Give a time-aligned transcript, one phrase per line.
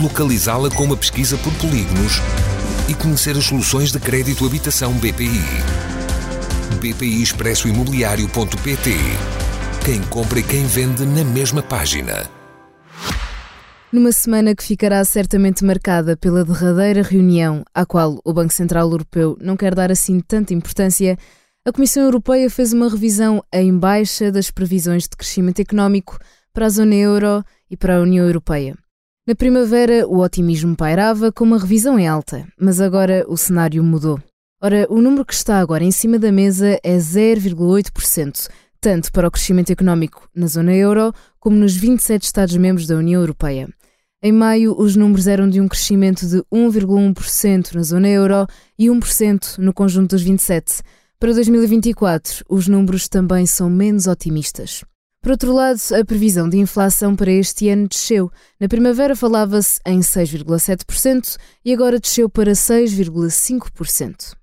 [0.00, 2.14] localizá-la com uma pesquisa por polígonos
[2.88, 5.42] e conhecer as soluções de crédito habitação BPI.
[6.80, 8.90] BPI Expresso Imobiliário.pt
[9.84, 12.28] Quem compra e quem vende na mesma página.
[13.92, 19.36] Numa semana que ficará certamente marcada pela derradeira reunião, à qual o Banco Central Europeu
[19.38, 21.18] não quer dar assim tanta importância,
[21.64, 26.18] a Comissão Europeia fez uma revisão em baixa das previsões de crescimento económico
[26.54, 28.74] para a zona euro e para a União Europeia.
[29.24, 34.20] Na primavera, o otimismo pairava com uma revisão em alta, mas agora o cenário mudou.
[34.60, 38.48] Ora, o número que está agora em cima da mesa é 0,8%,
[38.80, 43.68] tanto para o crescimento económico na zona euro como nos 27 Estados-membros da União Europeia.
[44.20, 48.44] Em maio, os números eram de um crescimento de 1,1% na zona euro
[48.76, 50.82] e 1% no conjunto dos 27.
[51.20, 54.82] Para 2024, os números também são menos otimistas.
[55.22, 58.28] Por outro lado, a previsão de inflação para este ano desceu.
[58.58, 64.34] Na primavera falava-se em 6,7% e agora desceu para 6,5%.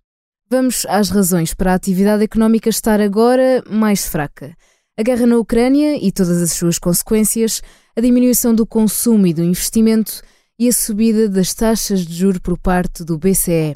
[0.50, 4.56] Vamos às razões para a atividade económica estar agora mais fraca.
[4.98, 7.62] A guerra na Ucrânia e todas as suas consequências,
[7.94, 10.22] a diminuição do consumo e do investimento
[10.58, 13.76] e a subida das taxas de juro por parte do BCE.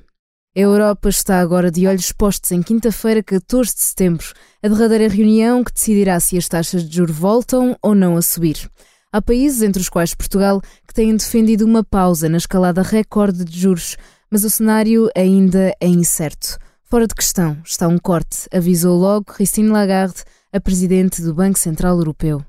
[0.56, 4.28] A Europa está agora de olhos postos em quinta-feira, 14 de setembro,
[4.62, 8.70] a derradeira reunião que decidirá se as taxas de juros voltam ou não a subir.
[9.12, 13.60] Há países, entre os quais Portugal, que têm defendido uma pausa na escalada recorde de
[13.60, 13.98] juros,
[14.30, 16.60] mas o cenário ainda é incerto.
[16.84, 21.98] Fora de questão está um corte, avisou logo Christine Lagarde, a presidente do Banco Central
[21.98, 22.46] Europeu.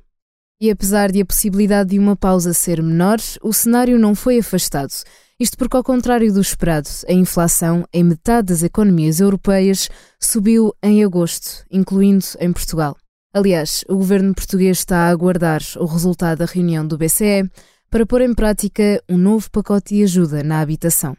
[0.60, 4.92] E apesar de a possibilidade de uma pausa ser menor, o cenário não foi afastado.
[5.38, 9.88] Isto porque, ao contrário do esperado, a inflação em metade das economias europeias
[10.20, 12.96] subiu em agosto, incluindo em Portugal.
[13.34, 17.50] Aliás, o governo português está a aguardar o resultado da reunião do BCE
[17.90, 21.16] para pôr em prática um novo pacote de ajuda na habitação.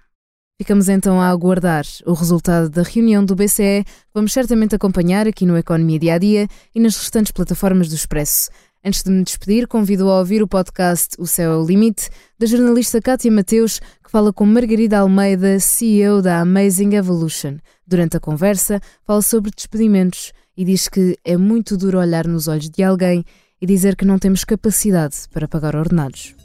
[0.58, 3.84] Ficamos então a aguardar o resultado da reunião do BCE,
[4.14, 8.50] vamos certamente acompanhar aqui no Economia Dia a Dia e nas restantes plataformas do Expresso.
[8.88, 12.08] Antes de me despedir, convido a ouvir o podcast O Céu é o Limite,
[12.38, 17.58] da jornalista Kátia Mateus, que fala com Margarida Almeida, CEO da Amazing Evolution.
[17.88, 22.70] Durante a conversa, fala sobre despedimentos e diz que é muito duro olhar nos olhos
[22.70, 23.26] de alguém
[23.60, 26.36] e dizer que não temos capacidade para pagar ordenados.